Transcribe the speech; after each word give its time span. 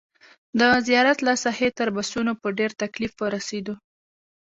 د 0.59 0.61
زیارت 0.87 1.17
له 1.27 1.33
ساحې 1.43 1.69
تر 1.77 1.87
بسونو 1.95 2.31
په 2.41 2.47
ډېر 2.57 2.71
تکلیف 2.83 3.13
ورسېدو. 3.23 3.73